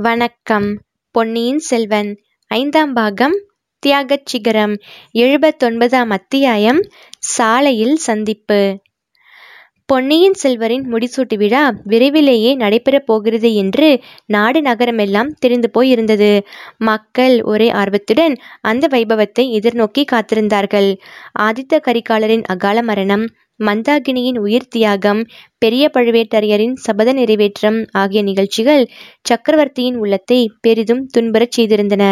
வணக்கம். 0.00 0.80
பொன்னியின் 1.10 1.58
செல்வன் 1.58 2.20
ஐந்தாம் 2.46 2.92
பாகம் 2.92 3.40
தியாகச் 3.86 4.26
சிகரம் 4.26 4.76
எழுபத்தொன்பதாம் 5.14 6.08
அத்தியாயம் 6.08 6.80
சாலையில் 7.18 7.96
சந்திப்பு. 7.96 8.80
பொன்னியின் 9.86 10.34
செல்வரின் 10.42 10.84
முடிசூட்டு 10.92 11.36
விழா 11.36 11.72
விரைவிலேயே 11.84 12.56
நடைபெறப் 12.56 13.06
போகிறது 13.06 13.54
என்று 13.54 14.02
நாடு 14.26 14.60
நகரமெல்லாம் 14.60 15.28
தெரிந்து 15.38 15.70
போயிருந்தது. 15.74 16.40
மக்கள் 16.78 17.42
ஒரே 17.42 17.70
ஆர்வத்துடன் 17.70 18.36
அந்த 18.60 18.86
வைபவத்தை 18.86 19.56
எதிர்நோக்கி 19.58 20.04
காத்திருந்தார்கள். 20.12 20.98
ஆதித்த 21.38 21.80
கரிகாலரின் 21.80 22.42
அகால 22.42 22.82
மரணம் 22.82 23.26
மந்தாகினியின் 23.60 24.38
உயிர் 24.38 24.68
தியாகம் 24.68 25.20
பெரிய 25.58 25.84
பழுவேட்டரையரின் 25.94 26.74
சபத 26.84 27.12
நிறைவேற்றம் 27.12 27.78
ஆகிய 27.92 28.20
நிகழ்ச்சிகள் 28.22 28.82
சக்கரவர்த்தியின் 29.22 29.96
உள்ளத்தை 29.96 30.38
பெரிதும் 30.60 31.02
துன்புறச் 31.14 31.56
செய்திருந்தன. 31.56 32.04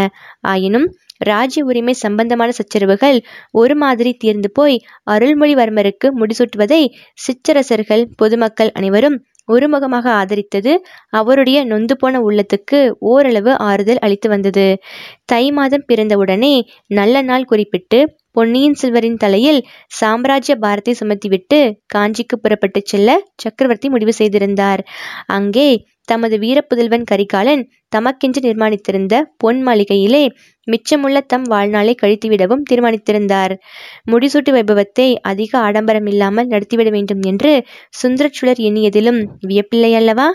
ஆயினும் 0.45 0.89
ராஜ்ய 1.25 1.63
உரிமை 1.65 1.95
சம்பந்தமான 1.97 2.51
சச்சரவுகள் 2.51 3.19
ஒரு 3.53 3.75
மாதிரி 3.75 4.11
தீர்ந்து 4.15 4.51
போய் 4.51 4.77
அருள்மொழிவர்மருக்கு 5.11 6.09
முடிசூட்டுவதை 6.19 6.83
சிற்றரசர்கள் 7.19 8.05
பொதுமக்கள் 8.17 8.73
அனைவரும் 8.73 9.17
ஒருமுகமாக 9.49 10.07
ஆதரித்தது 10.21 10.73
அவருடைய 11.13 11.59
நொந்து 11.65 11.95
போன 11.97 12.21
உள்ளத்துக்கு 12.21 12.79
ஓரளவு 13.07 13.53
ஆறுதல் 13.67 14.01
அளித்து 14.01 14.29
வந்தது. 14.29 14.65
தை 15.25 15.45
மாதம் 15.51 15.85
பிறந்தவுடனே 15.89 16.55
நல்ல 16.91 17.23
நாள் 17.23 17.45
குறிப்பிட்டு 17.45 17.99
பொன்னியின் 18.37 18.79
செல்வரின் 18.81 19.17
தலையில் 19.17 19.61
சாம்ராஜ்ய 19.99 20.55
பாரத்தை 20.57 20.93
சுமத்திவிட்டு 20.99 21.59
காஞ்சிக்கு 21.95 22.37
புறப்பட்டு 22.37 22.81
செல்ல 22.85 23.11
சக்கரவர்த்தி 23.35 23.89
முடிவு 23.89 24.13
செய்திருந்தார். 24.13 24.83
அங்கே 25.29 25.69
தமது 26.09 26.35
வீரப்புதல்வன் 26.39 27.07
கரிகாலன் 27.07 27.63
தமக்கென்று 27.97 28.41
நிர்மாணித்திருந்த 28.41 29.15
பொன் 29.37 29.61
மாளிகையிலே 29.63 30.23
மிச்சமுள்ள 30.69 31.19
தம் 31.27 31.47
வாழ்நாளை 31.49 31.95
கழித்துவிடவும் 32.03 32.63
தீர்மானித்திருந்தார். 32.71 33.55
முடிசூட்டு 34.07 34.53
வைபவத்தை 34.53 35.09
அதிக 35.23 35.59
ஆடம்பரம் 35.59 36.07
இல்லாமல் 36.07 36.51
நடத்திவிட 36.51 36.91
வேண்டும் 36.91 37.23
என்று 37.23 37.53
சுந்தரச்சுழர் 38.03 38.63
எண்ணியதிலும் 38.69 39.21
வியப்பில்லையல்லவா? 39.49 40.29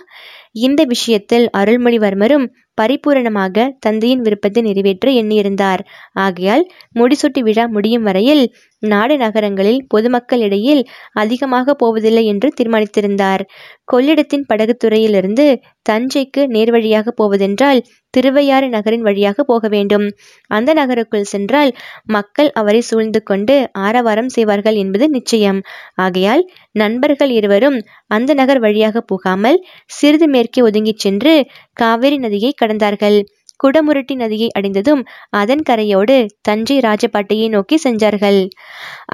இந்த 0.60 0.82
விஷயத்தில் 0.86 1.46
அருள்மொழிவர்மரும் 1.58 2.46
பரிபூரணமாக 2.82 3.68
தந்தையின் 3.80 4.22
விருப்பத்தை 4.22 4.62
நிறைவேற்ற 4.62 5.08
எண்ணியிருந்தார். 5.22 5.84
ஆகையால் 6.18 6.66
முடிசூட்டு 7.00 7.42
விழா 7.42 7.66
முடியும் 7.68 8.08
வரையில் 8.10 8.44
நாடு 8.84 9.16
நகரங்களில் 9.18 9.82
பொதுமக்களிடையில் 9.94 10.84
அதிகமாக 11.14 11.74
போவதில்லை 11.74 12.24
என்று 12.26 12.48
தீர்மானித்திருந்தார். 12.60 13.44
கொள்ளிடத்தின் 13.84 14.46
படகுத்துறையிலிருந்து 14.50 15.46
தஞ்சைக்கு 15.90 16.42
நேர்வழியாக 16.48 17.12
போவதென்றால் 17.12 17.80
திருவையாறு 18.14 18.68
நகரின் 18.70 19.06
வழியாக 19.08 19.44
போக 19.44 19.68
வேண்டும். 19.68 20.06
அந்த 20.50 20.70
நகருக்குள் 20.74 21.30
சென்றால் 21.32 21.72
மக்கள் 22.08 22.50
அவரை 22.54 22.82
சூழ்ந்து 22.82 23.20
கொண்டு 23.24 23.56
ஆரவாரம் 23.86 24.32
செய்வார்கள் 24.36 24.78
என்பது 24.84 25.08
நிச்சயம். 25.10 25.60
ஆகையால் 25.98 26.44
நண்பர்கள் 26.72 27.32
இருவரும் 27.32 27.78
அந்த 28.08 28.32
நகர் 28.34 28.60
வழியாக 28.60 29.04
போகாமல் 29.04 29.60
சிறிது 29.92 30.28
மேற்கே 30.28 30.62
ஒதுங்கிச் 30.62 31.04
சென்று 31.06 31.34
காவிரி 31.74 32.18
நதியை 32.18 32.52
கடந்தார்கள் 32.72 33.20
குடமுருட்டி 33.60 34.16
நதியை 34.16 34.48
அடைந்ததும் 34.52 35.02
அதன் 35.30 35.62
கரையோடு 35.70 36.16
தஞ்சை 36.42 36.78
ராஜபாட்டையை 36.80 37.48
நோக்கி 37.50 37.78
சென்றார்கள். 37.78 38.40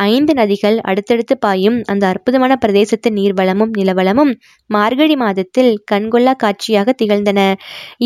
ஐந்து 0.08 0.34
நதிகள் 0.34 0.78
அடுத்தடுத்து 0.82 1.36
பாயும் 1.38 1.78
அந்த 1.86 2.04
அற்புதமான 2.08 2.56
பிரதேசத்தின் 2.56 3.18
நீர்வளமும் 3.18 3.74
நிலவளமும் 3.78 4.32
மார்கழி 4.70 5.16
மாதத்தில் 5.16 5.72
கண்கொள்ளா 5.92 6.36
காட்சியாக 6.36 6.96
திகழ்ந்தன. 7.02 7.40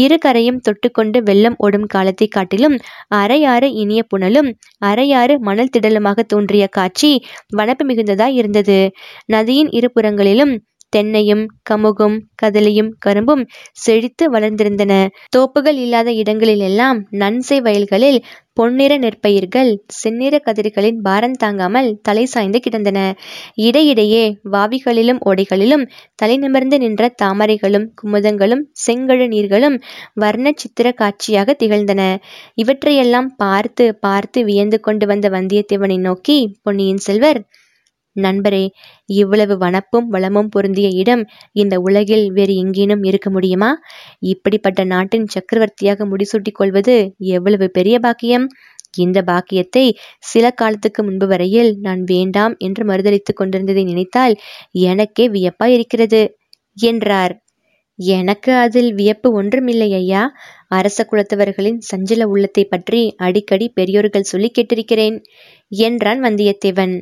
இரு 0.03 0.17
கரையும் 0.17 0.59
தொட்டுக்கொண்டு 0.61 1.21
வெள்ளம் 1.21 1.57
ஓடும் 1.57 1.87
காலத்தை 1.87 2.27
காட்டிலும் 2.27 2.77
அரையாறு 3.15 3.69
இனிய 3.83 4.03
புனலும் 4.13 4.49
அரையாறு 4.85 5.37
மணல் 5.39 5.73
திடலுமாக 5.77 6.19
தோன்றிய 6.27 6.65
காட்சி 6.71 7.13
வனப்பு 7.57 7.85
மிகுந்ததாய் 7.91 8.37
இருந்தது. 8.41 8.81
நதியின் 9.27 9.71
இருபுறங்களிலும் 9.79 10.55
தென்னையும் 10.95 11.43
கமுகும் 11.69 12.17
கதலியும் 12.35 12.91
கரும்பும் 12.99 13.43
செழித்து 13.77 14.25
வளர்ந்திருந்தன. 14.31 14.93
தோப்புகள் 15.35 15.77
இல்லாத 15.77 16.11
இடங்களிலெல்லாம் 16.13 17.01
நன்சை 17.19 17.59
வயல்களில் 17.61 18.19
பொன்னிற 18.53 18.93
நெற்பயிர்கள் 18.97 19.69
செந்நிற 19.93 20.35
கதிர்களின் 20.39 20.97
பாரம் 21.01 21.37
தாங்காமல் 21.37 21.87
தலை 22.01 22.25
சாய்ந்து 22.25 22.59
கிடந்தன. 22.59 22.99
இடையிடையே 23.61 24.23
வாவிகளிலும் 24.51 25.21
ஓடைகளிலும் 25.25 25.85
தலை 26.15 26.35
நிமிர்ந்து 26.37 26.77
நின்ற 26.77 27.09
தாமரைகளும் 27.21 27.87
குமுதங்களும் 28.01 28.63
செங்கழு 28.85 29.27
நீர்களும் 29.27 29.77
வர்ண 30.13 30.53
சித்திர 30.55 30.87
காட்சியாக 30.91 31.55
திகழ்ந்தன. 31.59 32.01
இவற்றையெல்லாம் 32.55 33.29
பார்த்து 33.35 33.87
பார்த்து 33.99 34.41
வியந்து 34.43 34.79
கொண்டு 34.79 35.05
வந்த 35.05 35.29
வந்தியத்தேவனை 35.29 35.99
நோக்கி 35.99 36.37
பொன்னியின் 36.61 37.03
செல்வர் 37.03 37.41
நண்பரே 38.15 38.63
இவ்வளவு 39.13 39.55
வனப்பும் 39.57 40.07
வளமும் 40.07 40.49
பொருந்திய 40.49 40.89
இடம் 41.01 41.23
இந்த 41.53 41.75
உலகில் 41.79 42.25
வேறு 42.31 42.55
எங்கேனும் 42.55 43.03
இருக்க 43.03 43.29
முடியுமா? 43.29 43.71
இப்படிப்பட்ட 44.25 44.83
நாட்டின் 44.85 45.27
சக்கரவர்த்தியாக 45.27 46.05
முடிசூட்டிக் 46.05 46.59
கொள்வது 46.59 46.95
எவ்வளவு 47.31 47.67
பெரிய 47.71 47.97
பாக்கியம்? 47.99 48.47
இந்த 48.97 49.19
பாக்கியத்தை 49.23 49.85
சில 50.23 50.45
காலத்துக்கு 50.51 51.01
முன்பு 51.03 51.27
வரையில் 51.27 51.71
நான் 51.79 52.01
வேண்டாம் 52.03 52.55
என்று 52.59 52.83
மறுதளித்துக் 52.85 53.39
கொண்டிருந்ததை 53.39 53.83
நினைத்தால் 53.83 54.35
எனக்கே 54.89 55.27
வியப்பா 55.29 55.67
இருக்கிறது 55.67 56.21
என்றார். 56.87 57.33
எனக்கு 57.99 58.51
அதில் 58.55 58.91
வியப்பு 58.93 59.29
ஒன்றுமில்லை 59.33 59.89
ஐயா. 59.93 60.21
அரச 60.69 60.99
குலத்தவர்களின் 61.03 61.79
சஞ்சல 61.91 62.25
உள்ளத்தை 62.25 62.63
பற்றி 62.65 63.01
அடிக்கடி 63.17 63.65
பெரியோர்கள் 63.69 64.29
சொல்லி 64.31 64.49
கேட்டிருக்கிறேன் 64.51 65.17
என்றான் 65.71 66.21
வந்தியத்தேவன். 66.23 66.95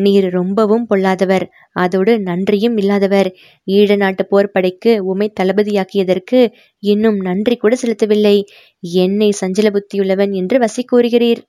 நீர் 0.00 0.26
ரொம்பவும் 0.30 0.86
பொல்லாதவர். 0.86 1.44
அதோடு 1.76 2.12
நன்றியும் 2.20 2.76
இல்லாதவர். 2.76 3.28
ஈழ 3.66 3.96
நாட்டு 3.96 4.24
போர்ப்படைக்கு 4.30 4.92
உமை 5.12 5.28
தளபதியாக்கியதற்கு 5.40 6.40
இன்னும் 6.82 7.20
நன்றி 7.20 7.56
கூட 7.56 7.76
செலுத்தவில்லை. 7.82 8.36
என்னை 9.02 9.30
சஞ்சல 9.40 9.70
புத்தியுள்ளவன் 9.76 10.32
என்று 10.32 10.58
வசி 10.58 10.84
கூறுகிறீர் 10.92 11.42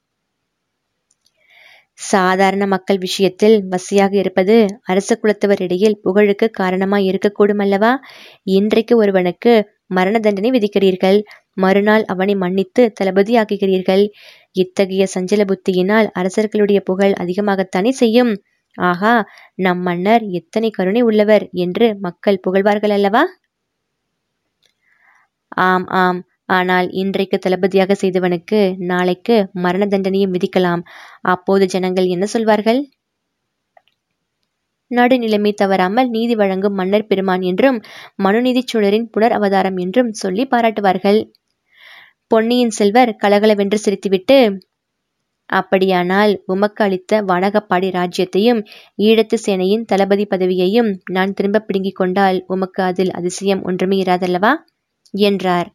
சாதாரண 2.00 2.64
மக்கள் 2.68 2.98
விஷயத்தில் 2.98 3.56
வசியாக 3.70 4.14
இருப்பது 4.14 4.56
அரச 4.84 5.10
குலத்தவரிடையில் 5.16 6.00
புகழுக்கு 6.04 6.48
காரணமாய் 6.52 7.08
இருக்கக்கூடும் 7.10 7.62
அல்லவா 7.66 7.92
இன்றைக்கு 8.50 8.94
ஒருவனுக்கு 8.98 9.54
மரண 9.98 10.16
தண்டனை 10.20 10.50
விதிக்கிறீர்கள். 10.52 11.18
மறுநாள் 11.54 12.04
அவனை 12.06 12.36
மன்னித்து 12.36 12.84
தளபதி 12.94 13.34
ஆக்குகிறீர்கள் 13.38 14.04
இத்தகைய 14.56 15.04
சஞ்சல 15.14 15.42
புத்தியினால் 15.46 16.08
அரசர்களுடைய 16.20 16.80
புகழ் 16.82 17.14
அதிகமாகத்தானே 17.20 17.92
செய்யும்? 17.96 18.32
ஆகா 18.78 19.14
நம் 19.56 19.82
மன்னர் 19.82 20.24
எத்தனை 20.32 20.70
கருணை 20.72 21.02
உள்ளவர் 21.02 21.46
என்று 21.58 21.88
மக்கள் 22.00 22.42
புகழ்வார்கள் 22.42 22.94
அல்லவா? 22.98 23.24
ஆம் 25.62 25.88
ஆம். 26.02 26.20
ஆனால் 26.50 26.88
இன்றைக்கு 26.94 27.38
தளபதியாக 27.38 27.96
செய்தவனுக்கு 27.96 28.60
நாளைக்கு 28.86 29.36
மரண 29.66 29.84
தண்டனையும் 29.86 30.34
விதிக்கலாம். 30.36 30.82
அப்போது 31.26 31.66
ஜனங்கள் 31.66 32.08
என்ன 32.08 32.26
சொல்வார்கள்? 32.26 32.82
நடுநிலைமை 34.92 35.52
தவறாமல் 35.54 36.10
நீதி 36.10 36.36
வழங்கும் 36.36 36.74
மன்னர் 36.74 37.08
பெருமான் 37.08 37.42
என்றும் 37.42 37.78
மனுநீதிச் 38.24 38.72
சோழரின் 38.72 39.08
புனர் 39.14 39.36
அவதாரம் 39.38 39.78
என்றும் 39.78 40.12
சொல்லி 40.14 40.46
பாராட்டுவார்கள். 40.46 41.20
பொன்னியின் 42.32 42.70
செல்வர் 42.70 43.16
கலகலவென்று 43.16 43.78
சிரித்துவிட்டு 43.86 44.38
அப்படியானால் 45.50 46.34
உமக்கு 46.46 46.84
அளித்த 46.84 47.22
வடகப்பாடி 47.24 47.90
ராஜ்யத்தையும் 47.92 48.62
ஈழத்து 49.02 49.38
சேனையின் 49.46 49.86
தளபதி 49.86 50.26
பதவியையும் 50.26 50.92
நான் 51.12 51.34
திரும்ப 51.34 51.60
பிடுங்கிக் 51.60 51.96
கொண்டால் 51.96 52.40
உமக்கு 52.48 52.84
அதில் 52.84 53.12
அதிசயம் 53.12 53.64
ஒன்றுமே 53.64 53.98
இராதல்லவா? 54.04 54.54
என்றார். 55.14 55.70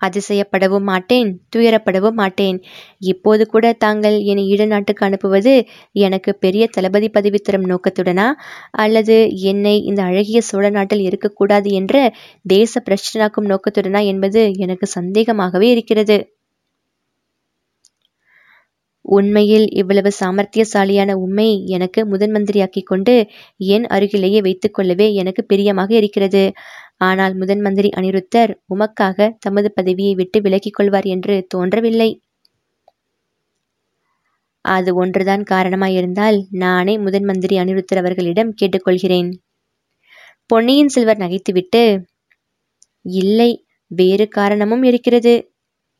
அதிசயப்படவும் 0.00 0.86
மாட்டேன் 0.90 1.30
துயரப்படவும் 1.56 2.18
மாட்டேன். 2.18 2.58
இப்போது 3.04 3.46
கூட 3.46 3.72
தாங்கள் 3.78 4.16
என்னை 4.24 4.44
ஈழ 4.48 4.66
நாட்டுக்கு 4.66 5.06
அனுப்புவது 5.06 5.54
எனக்கு 6.00 6.30
பெரிய 6.36 6.66
தளபதி 6.66 7.08
பதவி 7.08 7.38
தரும் 7.38 7.68
நோக்கத்துடனா? 7.68 8.26
அல்லது 8.76 9.16
என்னை 9.50 9.76
இந்த 9.82 10.02
அழகிய 10.02 10.40
சோழ 10.42 10.70
நாட்டில் 10.70 11.00
இருக்கக்கூடாது 11.00 11.70
என்ற 11.72 11.94
தேச 12.46 12.82
பிரச்சனாக்கும் 12.86 13.50
நோக்கத்துடனா 13.50 14.02
என்பது 14.04 14.42
எனக்கு 14.58 14.88
சந்தேகமாகவே 14.94 15.68
இருக்கிறது. 15.70 16.18
உண்மையில் 19.08 19.66
இவ்வளவு 19.70 20.10
சாமர்த்தியசாலியான 20.20 21.10
உண்மை 21.16 21.46
எனக்கு 21.66 22.00
முதன் 22.06 22.32
மந்திரியாக்கிக் 22.32 22.86
கொண்டு 22.86 23.14
என் 23.66 23.86
அருகிலேயே 23.86 24.40
வைத்துக் 24.40 24.74
கொள்ளவே 24.74 25.06
எனக்கு 25.14 25.42
பிரியமாக 25.44 25.90
இருக்கிறது. 25.94 26.42
ஆனால் 26.98 27.34
முதன் 27.34 27.60
மந்திரி 27.60 27.90
அனிருத்தர் 27.96 28.52
உமக்காக 28.74 29.28
தமது 29.38 29.68
பதவியை 29.72 30.14
விட்டு 30.14 30.40
விலக்கிக் 30.40 30.76
கொள்வார் 30.78 31.06
என்று 31.06 31.34
தோன்றவில்லை. 31.48 32.10
அது 34.64 34.90
ஒன்றுதான் 34.94 35.44
காரணமாயிருந்தால் 35.50 36.38
நானே 36.56 36.94
முதன் 36.98 37.24
மந்திரி 37.24 37.56
அனிருத்தர் 37.58 38.00
அவர்களிடம் 38.02 38.54
கேட்டுக்கொள்கிறேன். 38.60 39.30
பொன்னியின் 40.46 40.88
செல்வர் 40.88 41.18
நகைத்துவிட்டு 41.18 41.82
இல்லை 43.04 43.50
வேறு 43.90 44.24
காரணமும் 44.28 44.82
இருக்கிறது 44.82 45.34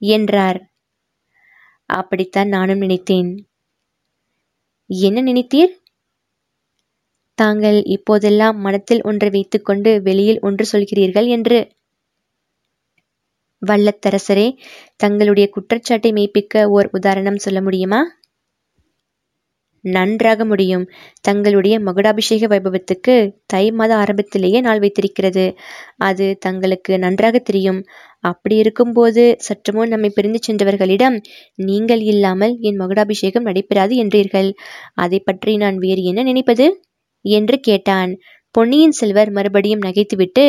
என்றார். 0.03 0.59
அப்படித்தான் 1.89 2.49
நானும் 2.49 2.79
நினைத்தேன். 2.79 3.31
என்ன 4.91 5.23
நினைத்தீர்? 5.23 5.73
தாங்கள் 7.39 7.83
இப்போதெல்லாம் 7.83 8.57
மனத்தில் 8.59 9.03
ஒன்றை 9.03 9.31
வைத்துக்கொண்டு 9.31 10.03
வெளியில் 10.03 10.41
ஒன்று 10.41 10.65
சொல்கிறீர்கள் 10.73 11.29
என்று. 11.29 11.59
வல்லத்தரசரே 13.63 14.47
தங்களுடைய 14.97 15.49
குற்றச்சாட்டை 15.49 16.13
மெய்ப்பிக்க 16.13 16.65
ஓர் 16.67 16.89
உதாரணம் 16.93 17.37
சொல்ல 17.37 17.63
முடியுமா? 17.63 18.01
நன்றாக 19.85 20.45
முடியும். 20.45 20.85
தங்களுடைய 21.21 21.81
மகுடாபிஷேக 21.81 22.49
வைபவத்துக்கு 22.49 23.15
தை 23.47 23.71
மாத 23.71 23.97
ஆரம்பத்திலேயே 23.97 24.61
நாள் 24.61 24.79
வைத்திருக்கிறது. 24.79 25.45
அது 25.97 26.37
தங்களுக்கு 26.39 26.99
நன்றாக 26.99 27.39
தெரியும். 27.39 27.81
அப்படி 28.21 28.57
இருக்கும்போது 28.57 29.37
சற்றுமுன் 29.39 29.89
நம்மை 29.89 30.11
பிரிந்து 30.11 30.41
சென்றவர்களிடம் 30.49 31.17
நீங்கள் 31.55 32.01
இல்லாமல் 32.01 32.57
என் 32.61 32.77
மகுடாபிஷேகம் 32.77 33.43
நடைபெறாது 33.43 33.97
என்றீர்கள். 34.05 34.51
அதை 34.95 35.21
பற்றி 35.21 35.57
நான் 35.57 35.77
வேறு 35.77 36.03
என்ன 36.03 36.23
நினைப்பது? 36.23 36.67
என்று 37.25 37.61
கேட்டான். 37.61 38.13
பொன்னியின் 38.55 38.93
செல்வர் 38.93 39.31
மறுபடியும் 39.31 39.83
நகைத்துவிட்டு 39.83 40.45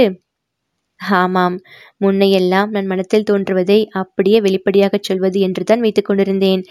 ஆமாம் 0.99 1.55
முன்னையெல்லாம் 2.01 2.69
நான் 2.69 2.85
மனத்தில் 2.85 3.23
தோன்றுவதை 3.23 3.87
அப்படியே 3.93 4.39
வெளிப்படையாகச் 4.41 5.03
சொல்வது 5.03 5.39
என்றுதான் 5.39 5.79
வைத்துக் 5.79 6.05
கொண்டிருந்தேன். 6.05 6.61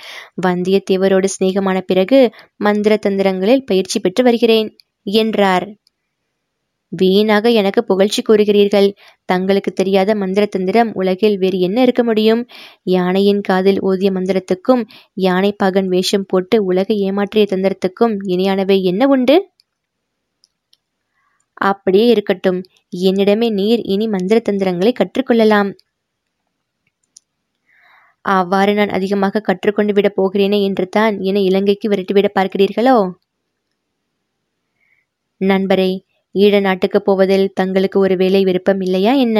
வந்தியத்தேவரோடு 0.46 1.28
சிநேகமான 1.34 1.80
பிறகு 1.80 2.20
மந்திர 2.60 2.98
தந்திரங்களில் 3.06 3.66
பயிற்சி 3.66 4.00
பெற்று 4.00 4.24
வருகிறேன் 4.24 4.70
என்றார். 5.06 5.66
வீணாக 6.92 7.48
எனக்கு 7.50 7.80
புகழ்ச்சி 7.84 8.22
கூறுகிறீர்கள். 8.22 8.88
தங்களுக்கு 9.24 9.72
தெரியாத 9.72 10.14
மந்திர 10.14 10.44
தந்திரம் 10.46 10.90
உலகில் 10.94 11.36
வேறு 11.38 11.58
என்ன 11.58 11.78
இருக்க 11.82 12.02
முடியும்? 12.04 12.42
யானையின் 12.90 13.40
காதில் 13.40 13.80
ஓதிய 13.82 14.10
மந்திரத்துக்கும் 14.12 14.82
யானை 15.20 15.52
பாகன் 15.52 15.88
வேஷம் 15.88 16.26
போட்டு 16.26 16.64
உலகை 16.64 16.96
ஏமாற்றிய 17.04 17.46
தந்திரத்துக்கும் 17.50 18.16
இணையானவை 18.28 18.78
என்ன 18.82 19.06
உண்டு? 19.08 19.36
அப்படியே 21.60 22.06
இருக்கட்டும். 22.06 22.60
என்னிடமே 22.92 23.48
நீர் 23.50 23.82
இனி 23.84 24.06
மந்திர 24.08 24.38
தந்திரங்களை 24.40 24.92
கற்றுக்கொள்ளலாம். 24.92 25.70
அவ்வாறு 28.24 28.72
நான் 28.74 28.94
அதிகமாக 28.96 29.42
கற்றுக்கொண்டு 29.48 29.92
விடப் 29.92 30.16
போகிறேனே 30.18 30.58
என்று 30.62 30.86
தான் 30.88 31.14
என்னை 31.20 31.42
இலங்கைக்கு 31.44 31.86
விரட்டிவிட 31.88 32.28
பார்க்கிறீர்களோ? 32.34 32.96
நண்பரே 35.40 35.90
ஈழ 36.34 36.54
நாட்டுக்கு 36.60 36.98
போவதில் 37.02 37.46
தங்களுக்கு 37.54 37.98
ஒரு 37.98 38.14
வேலை 38.16 38.40
விருப்பம் 38.44 38.80
இல்லையா 38.86 39.12
என்ன? 39.16 39.38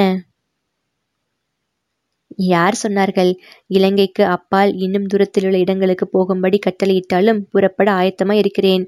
யார் 2.51 2.75
சொன்னார்கள் 2.83 3.31
இலங்கைக்கு 3.67 4.23
அப்பால் 4.35 4.71
இன்னும் 4.75 5.07
தூரத்தில் 5.07 5.45
உள்ள 5.47 5.57
இடங்களுக்கு 5.57 6.05
போகும்படி 6.07 6.57
கட்டளையிட்டாலும் 6.67 7.39
புறப்பட 7.51 7.89
ஆயத்தமாய் 7.91 8.41
இருக்கிறேன். 8.43 8.83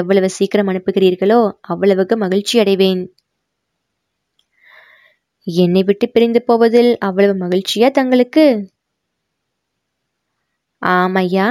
எவ்வளவு 0.00 0.30
சீக்கிரம் 0.38 0.70
அனுப்புகிறீர்களோ 0.72 1.40
அவ்வளவுக்கு 1.72 2.16
மகிழ்ச்சி 2.16 2.56
அடைவேன் 2.64 3.02
என்னை 5.46 5.82
விட்டு 5.82 6.06
பிரிந்து 6.08 6.40
போவதில் 6.42 6.90
அவ்வளவு 6.98 7.34
மகிழ்ச்சியா 7.42 7.88
தங்களுக்கு? 7.90 8.44
ஆமையா 10.82 11.46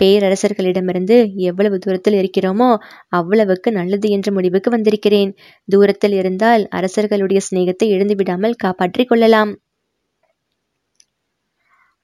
பேரரசர்களிடமிருந்து 0.00 1.16
எவ்வளவு 1.40 1.76
தூரத்தில் 1.78 2.16
இருக்கிறோமோ 2.18 2.68
அவ்வளவுக்கு 3.08 3.68
நல்லது 3.72 4.06
என்ற 4.10 4.30
முடிவுக்கு 4.32 4.70
வந்திருக்கிறேன். 4.70 5.30
தூரத்தில் 5.68 6.12
இருந்தால் 6.12 6.64
அரசர்களுடைய 6.70 7.40
சிநேகத்தை 7.48 7.88
இழந்து 7.88 8.14
விடாமல் 8.14 8.60
காப்பாற்றிக் 8.64 9.10
கொள்ளலாம். 9.10 9.52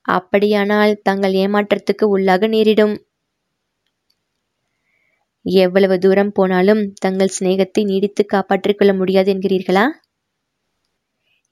அப்படியானால் 0.08 0.92
தங்கள் 1.02 1.34
ஏமாற்றத்துக்கு 1.42 2.04
உள்ளாக 2.14 2.46
நேரிடும். 2.48 2.94
எவ்வளவு 5.46 5.96
தூரம் 5.98 6.32
போனாலும் 6.32 6.82
தங்கள் 6.98 7.34
சிநேகத்தை 7.36 7.82
நீடித்து 7.84 8.22
காப்பாற்றிக் 8.26 8.78
கொள்ள 8.78 8.92
முடியாது 8.94 9.30
என்கிறீர்களா? 9.34 9.84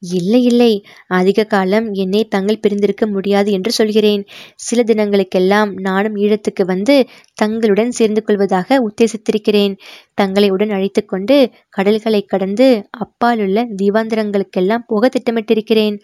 இல்லை 0.02 0.40
இல்லை. 0.42 0.70
அதிக 1.10 1.44
காலம் 1.44 1.92
என்னை 1.94 2.20
தங்கள் 2.28 2.60
பிரிந்திருக்க 2.60 3.04
முடியாது 3.06 3.50
என்று 3.52 3.70
சொல்கிறேன். 3.70 4.22
சில 4.56 4.82
தினங்களுக்கெல்லாம் 4.82 5.70
நானும் 5.80 6.16
ஈழத்துக்கு 6.16 6.64
வந்து 6.64 6.94
தங்களுடன் 7.34 7.90
சேர்ந்து 7.90 8.22
கொள்வதாக 8.22 8.78
உத்தேசித்திருக்கிறேன். 8.88 9.74
தங்களை 10.14 10.50
உடன் 10.50 10.70
அழைத்து 10.70 11.04
கொண்டு 11.04 11.36
கடல்களை 11.68 12.22
கடந்து 12.24 12.68
அப்பாலுள்ள 12.98 13.66
தீவாந்திரங்களுக்கெல்லாம் 13.82 14.86
போக 14.86 15.10
திட்டமிட்டிருக்கிறேன். 15.16 15.98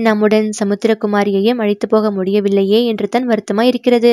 நம்முடன் 0.00 0.48
சமுத்திரகுமாரியையும் 0.60 1.62
அழைத்து 1.64 1.88
போக 1.88 2.10
முடியவில்லையே 2.10 2.80
என்று 2.84 3.08
தான் 3.08 3.28
வருத்தமாய் 3.28 3.66
இருக்கிறது 3.66 4.12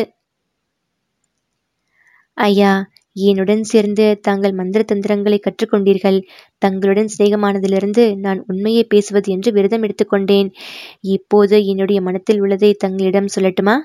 ஐயா 2.37 2.71
என்னுடன் 3.15 3.63
சேர்ந்து 3.63 4.05
தாங்கள் 4.21 4.53
மந்திர 4.53 4.81
தந்திரங்களை 4.83 5.39
கற்றுக்கொண்டீர்கள். 5.39 6.19
தங்களுடன் 6.57 7.09
சிநேகமானதிலிருந்து 7.17 8.03
நான் 8.15 8.43
உண்மையை 8.47 8.83
பேசுவது 8.83 9.31
என்று 9.31 9.51
விரதம் 9.51 9.83
எடுத்துக்கொண்டேன் 9.83 10.49
இப்போது 10.99 11.57
என்னுடைய 11.65 12.01
மனத்தில் 12.01 12.41
உள்ளதை 12.41 12.73
தங்களிடம் 12.73 13.33
சொல்லட்டுமா? 13.35 13.75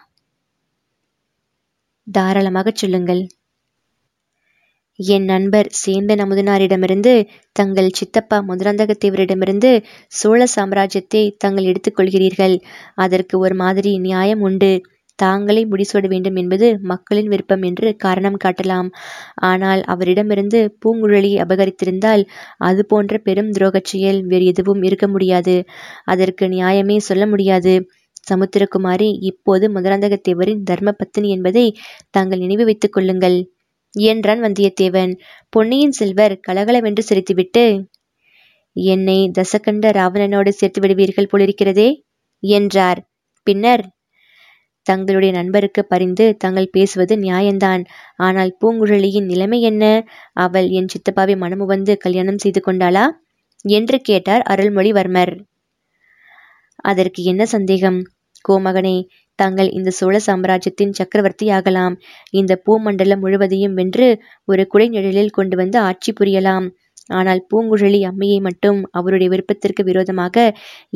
தாராளமாக 2.07 2.73
சொல்லுங்கள். 2.75 3.23
என் 4.99 5.25
நண்பர் 5.25 5.69
சேந்தன் 5.81 6.23
அமுதனாரிடமிருந்து 6.25 7.13
தங்கள் 7.53 7.89
சித்தப்பா 7.91 8.37
மதுராந்தகத்தேவரிடமிருந்து 8.49 9.71
சோழ 10.09 10.45
சாம்ராஜ்யத்தை 10.57 11.23
தாங்கள் 11.39 11.65
எடுத்துக்கொள்கிறீர்கள் 11.65 12.55
அதற்கு 12.95 13.39
ஒரு 13.39 13.55
மாதிரி 13.55 13.93
நியாயம் 13.99 14.41
உண்டு. 14.41 14.71
தாங்களே 15.19 15.63
முடிசூட 15.65 16.07
வேண்டும் 16.09 16.37
என்பது 16.37 16.67
மக்களின் 16.83 17.29
விருப்பம் 17.29 17.63
என்று 17.63 17.89
காரணம் 17.97 18.39
காட்டலாம். 18.45 18.89
ஆனால் 19.43 19.83
அவரிடமிருந்து 19.85 20.61
பூங்குழலியை 20.85 21.39
அபகரித்திருந்தால் 21.45 22.23
அது 22.61 22.83
போன்ற 22.87 23.19
பெரும் 23.19 23.51
துரோகச் 23.51 23.85
செயல் 23.85 24.21
வேறு 24.27 24.45
எதுவும் 24.45 24.83
இருக்க 24.83 25.09
முடியாது. 25.09 25.57
அதற்கு 26.05 26.47
நியாயமே 26.47 26.97
சொல்ல 27.01 27.27
முடியாது. 27.27 27.75
சமுத்திரகுமாரி 28.31 29.09
இப்போது 29.23 29.65
மதுராந்தகத்தேவரின் 29.69 30.63
தர்ம 30.63 30.93
பத்தினி 30.93 31.29
என்பதை 31.31 31.67
தாங்கள் 32.11 32.39
நினைவு 32.39 32.65
வைத்துக் 32.65 32.93
கொள்ளுங்கள். 32.93 33.39
என்றான் 33.95 34.41
வந்தியத்தேவன். 34.43 35.13
பொன்னியின் 35.51 35.95
செல்வர் 36.01 36.35
கலகலவென்று 36.41 37.03
சிரித்துவிட்டு 37.09 37.65
என்னை 38.77 39.19
தசகண்ட 39.39 39.91
ராவணனோடு 39.93 40.51
சேர்த்து 40.51 40.81
விடுவீர்கள் 40.81 41.31
போலிருக்கிறதே 41.33 41.89
என்றார். 42.43 43.01
பின்னர் 43.47 43.85
தங்களுடைய 44.87 45.33
நண்பருக்கு 45.33 45.83
பரிந்து 45.85 46.25
தாங்கள் 46.37 46.73
பேசுவது 46.73 47.15
நியாயந்தான். 47.17 47.83
ஆனால் 48.17 48.53
பூங்குழலியின் 48.61 49.31
நிலைமை 49.33 49.61
என்ன? 49.63 49.85
அவள் 50.37 50.69
என் 50.71 50.91
சித்தப்பாவை 50.93 51.37
மனமு 51.37 51.67
வந்து 51.67 51.95
கல்யாணம் 51.97 52.39
செய்து 52.39 52.63
கொண்டாளா? 52.67 53.05
என்று 53.71 53.97
கேட்டார் 54.01 54.43
அருள்மொழிவர்மர். 54.51 55.35
அதற்கு 56.85 57.21
என்ன 57.23 57.43
சந்தேகம்? 57.47 58.01
கோமகனே 58.45 58.97
தாங்கள் 59.39 59.71
இந்த 59.71 59.91
சோழ 59.91 60.17
சாம்ராஜ்யத்தின் 60.19 60.93
சக்கரவர்த்தி 60.93 61.47
ஆகலாம். 61.51 61.95
இந்த 62.31 62.53
பூமண்டலம் 62.65 63.23
முழுவதையும் 63.25 63.75
வென்று 63.75 64.07
ஒரு 64.45 64.63
குடைநிழலில் 64.73 65.37
கொண்டு 65.39 65.57
வந்து 65.57 65.79
ஆட்சி 65.79 66.13
புரியலாம். 66.13 66.67
ஆனால் 67.11 67.41
பூங்குழலி 67.51 68.01
அம்மையை 68.03 68.39
மட்டும் 68.41 68.79
அவருடைய 68.91 69.29
விருப்பத்திற்கு 69.31 69.83
விரோதமாக 69.85 70.37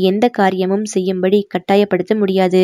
எந்த 0.03 0.25
காரியமும் 0.31 0.85
செய்யும்படி 0.85 1.41
கட்டாயப்படுத்த 1.47 2.15
முடியாது. 2.17 2.63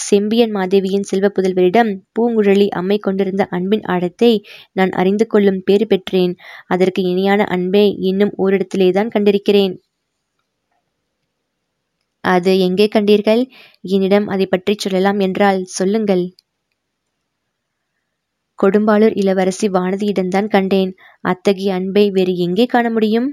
செம்பியன் 0.00 0.54
மாதேவியின் 0.56 1.08
செல்வ 1.10 1.28
புதல்வரிடம் 1.28 1.90
பூங்குழலி 2.18 2.68
அம்மை 2.80 2.98
கொண்டிருந்த 2.98 3.44
அன்பின் 3.50 3.84
ஆழத்தை 3.86 4.32
நான் 4.72 4.94
அறிந்து 4.94 5.26
கொள்ளும் 5.26 5.60
பேறு 5.64 5.86
பெற்றேன். 5.86 6.34
அதற்கு 6.66 7.02
இணையான 7.02 7.44
அன்பை 7.48 7.86
இன்னும் 8.02 8.34
ஓரிடத்திலேதான் 8.38 9.12
கண்டிருக்கிறேன். 9.14 9.76
அது 12.24 12.52
எங்கே 12.60 12.86
கண்டீர்கள்? 12.94 13.42
என்னிடம் 13.84 14.26
அதை 14.26 14.46
பற்றி 14.46 14.72
சொல்லலாம் 14.78 15.20
என்றால் 15.20 15.60
சொல்லுங்கள். 15.70 16.24
கொடும்பாளூர் 18.62 19.16
இளவரசி 19.16 19.68
வானதியிடம்தான் 19.68 20.48
கண்டேன். 20.48 20.94
அத்தகைய 21.20 21.74
அன்பை 21.74 22.10
வேறு 22.10 22.36
எங்கே 22.36 22.66
காண 22.66 22.90
முடியும்? 22.90 23.28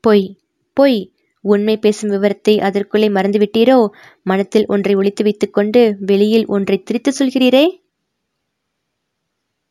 பொய் 0.00 0.26
பொய். 0.72 1.12
உண்மை 1.40 1.78
பேசும் 1.78 2.10
விவரத்தை 2.10 2.60
அதற்குள்ளே 2.60 3.08
மறந்துவிட்டீரோ? 3.08 3.88
மனத்தில் 4.22 4.66
ஒன்றை 4.66 4.94
ஒழித்து 4.94 5.22
வைத்துக்கொண்டு 5.24 5.96
வெளியில் 6.00 6.46
ஒன்றை 6.46 6.82
திரித்து 6.82 7.12
சொல்கிறீரே? 7.18 7.66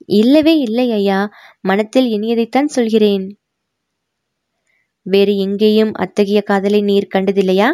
இல்லவே 0.05 0.57
இல்லை 0.57 0.91
ஐயா. 0.91 1.31
மனத்தில் 1.61 2.07
எண்ணியதைத்தான் 2.07 2.65
சொல்கிறேன். 2.65 3.25
வேறு 5.01 5.37
எங்கேயும் 5.37 5.93
அத்தகைய 5.93 6.41
காதலை 6.41 6.81
நீர் 6.81 7.13
கண்டதில்லையா? 7.13 7.67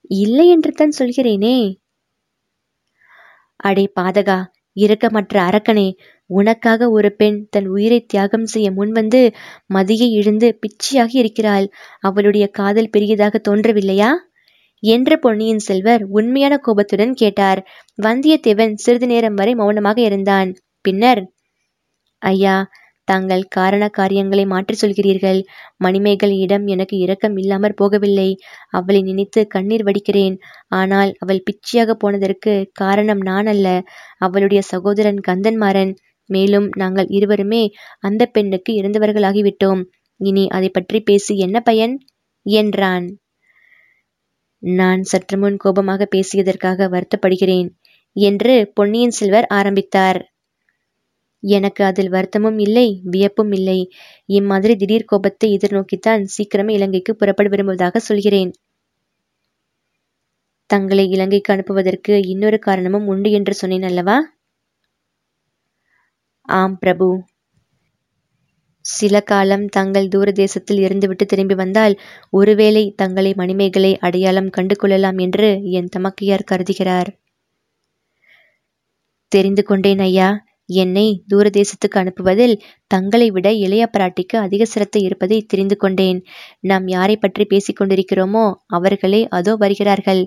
இல்லை 0.00 0.48
என்று 0.48 0.72
தான் 0.72 0.94
சொல்கிறேனே. 0.98 1.56
அடே 3.56 3.84
பாதகா 4.00 4.38
இரக்கமற்ற 4.76 5.34
அரக்கனே 5.42 5.88
உனக்காக 6.30 6.90
ஒரு 6.90 7.08
பெண் 7.12 7.38
தன் 7.50 7.66
உயிரை 7.66 7.98
தியாகம் 8.04 8.46
செய்ய 8.46 8.70
முன்வந்து 8.70 9.20
மதியை 9.74 10.08
இழுந்து 10.10 10.58
பிச்சையாகி 10.62 11.16
இருக்கிறாள். 11.16 11.66
அவளுடைய 12.00 12.46
காதல் 12.48 12.90
பெரியதாக 12.90 13.40
தோன்றவில்லையா? 13.48 14.10
என்று 14.82 15.18
பொன்னியின் 15.18 15.58
செல்வர் 15.58 16.02
உண்மையான 16.08 16.54
கோபத்துடன் 16.56 17.14
கேட்டார். 17.14 17.60
வந்தியத்தேவன் 18.02 18.74
சிறிது 18.74 19.06
நேரம் 19.06 19.34
வரை 19.34 19.54
மௌனமாக 19.54 19.98
இருந்தான். 20.00 20.50
பின்னர் 20.80 21.22
ஐயா 22.22 22.56
தாங்கள் 23.08 23.44
காரண 23.48 23.84
காரியங்களை 23.88 24.44
மாற்றி 24.46 24.74
சொல்கிறீர்கள். 24.80 25.40
மணிமேகலையிடம் 25.84 26.64
எனக்கு 26.66 26.96
இரக்கம் 26.96 27.36
இல்லாமற் 27.36 27.78
போகவில்லை. 27.80 28.28
அவளை 28.70 29.00
நினைத்து 29.02 29.42
கண்ணீர் 29.46 29.86
வடிக்கிறேன். 29.86 30.36
ஆனால் 30.72 31.12
அவள் 31.18 31.44
பிச்சையாகப் 31.44 32.00
போனதற்கு 32.00 32.54
காரணம் 32.72 33.22
நான் 33.22 33.46
அல்ல. 33.46 33.68
அவளுடைய 34.18 34.62
சகோதரன் 34.62 35.20
கந்தன்மாறன். 35.28 35.92
மேலும் 36.30 36.66
நாங்கள் 36.76 37.08
இருவருமே 37.08 37.62
அந்த 38.00 38.22
பெண்ணுக்கு 38.26 38.72
இறந்தவர்களாகிவிட்டோம். 38.72 39.82
இனி 40.20 40.44
அதை 40.48 40.68
பற்றி 40.68 40.98
பேசி 41.00 41.34
என்ன 41.38 41.60
பயன்? 41.60 41.94
என்றான். 42.46 43.06
நான் 44.62 45.02
சற்று 45.02 45.36
முன் 45.38 45.56
கோபமாக 45.56 46.02
பேசியதற்காக 46.14 46.88
வருத்தப்படுகிறேன் 46.88 47.68
என்று 48.16 48.54
பொன்னியின் 48.74 49.10
செல்வர் 49.10 49.46
ஆரம்பித்தார். 49.50 50.18
எனக்கு 51.48 51.84
அதில் 51.84 52.08
வருத்தமும் 52.08 52.58
இல்லை 52.58 53.00
வியப்பும் 53.04 53.52
இல்லை. 53.52 53.90
இம்மாதிரி 54.24 54.76
திடீர் 54.76 55.04
கோபத்தை 55.04 55.56
எதிர்நோக்கித்தான் 55.56 56.26
சீக்கிரமே 56.36 56.70
இலங்கைக்கு 56.70 57.16
புறப்பட 57.16 57.48
விரும்புவதாக 57.48 57.98
சொல்கிறேன். 57.98 58.52
தங்களை 60.66 61.08
இலங்கைக்கு 61.08 61.54
அனுப்புவதற்கு 61.54 62.26
இன்னொரு 62.26 62.58
காரணமும் 62.58 63.06
உண்டு 63.06 63.30
என்று 63.30 63.54
சொன்னேன் 63.54 63.82
அல்லவா? 63.82 64.16
ஆம் 66.48 66.78
பிரபு. 66.78 67.08
சில 68.84 69.20
காலம் 69.20 69.66
தங்கள் 69.66 70.08
தூர 70.08 70.32
தேசத்தில் 70.32 70.78
இருந்துவிட்டு 70.78 71.24
திரும்பி 71.26 71.54
வந்தால் 71.54 72.00
ஒருவேளை 72.30 72.92
தங்களை 72.96 73.34
மணிமேகலை 73.34 73.98
அடையாளம் 73.98 74.50
கண்டு 74.50 74.76
கொள்ளலாம் 74.76 75.18
என்று 75.18 75.62
என் 75.62 75.88
தமக்கையார் 75.96 76.48
கருதுகிறார். 76.50 77.10
தெரிந்து 79.28 79.62
கொண்டேன் 79.62 79.98
ஐயா. 79.98 80.45
என்னை 80.68 81.06
தூரதேசத்துக்கு 81.34 81.98
அனுப்புவதில் 81.98 82.54
தங்களை 82.86 83.30
விட 83.30 83.48
இளைய 83.52 83.84
பிராட்டிக்கு 83.92 84.36
அதிக 84.36 84.64
சிரத்தை 84.64 85.02
இருப்பதை 85.02 85.38
தெரிந்து 85.42 85.76
கொண்டேன். 85.76 86.20
நாம் 86.60 86.86
யாரை 86.88 87.16
பற்றி 87.16 87.44
பேசிக் 87.44 87.78
கொண்டிருக்கிறோமோ 87.80 88.44
அவர்களே 88.66 89.22
அதோ 89.30 89.54
வருகிறார்கள். 89.56 90.22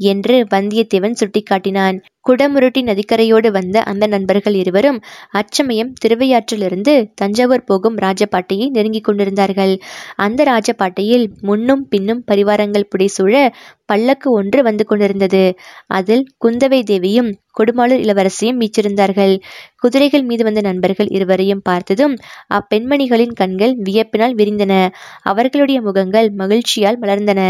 என்று 0.00 0.46
வந்தியத்தேவன் 0.50 1.18
சுட்டிக்காட்டினான். 1.20 1.96
குடமுருட்டி 2.28 2.80
நதிக்கரையோடு 2.82 3.48
வந்த 3.50 3.82
அந்த 3.82 4.06
நண்பர்கள் 4.06 4.54
இருவரும் 4.54 4.98
அச்சமயம் 5.30 5.92
திருவையாற்றிலிருந்து 6.04 7.10
தஞ்சாவூர் 7.14 7.64
போகும் 7.64 7.96
ராஜபாட்டையை 7.96 8.68
நெருங்கிக் 8.68 9.04
கொண்டிருந்தார்கள். 9.04 9.74
அந்த 10.16 10.44
ராஜபாட்டையில் 10.44 11.26
முன்னும் 11.40 11.88
பின்னும் 11.88 12.24
பரிவாரங்கள் 12.26 12.88
புடைசூழ 12.90 13.34
பல்லக்கு 13.86 14.32
ஒன்று 14.32 14.62
வந்து 14.62 14.86
கொண்டிருந்தது. 14.86 15.54
அதில் 15.86 16.24
குந்தவை 16.44 16.82
தேவியும் 16.82 17.30
கொடுமாளூர் 17.60 18.04
இளவரசியும் 18.04 18.60
மீச்சிருந்தார்கள் 18.60 19.34
குதிரைகள் 19.76 20.22
மீது 20.22 20.44
வந்த 20.44 20.60
நண்பர்கள் 20.60 21.08
இருவரையும் 21.08 21.62
பார்த்ததும் 21.62 22.14
அப்பெண்மணிகளின் 22.54 23.32
கண்கள் 23.32 23.74
வியப்பினால் 23.84 24.36
விரிந்தன. 24.36 24.88
அவர்களுடைய 25.22 25.80
முகங்கள் 25.80 26.30
மகிழ்ச்சியால் 26.32 26.98
மலர்ந்தன. 27.00 27.42